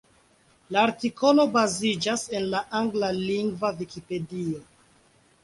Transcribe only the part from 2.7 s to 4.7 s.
anglalingva Vikipedio,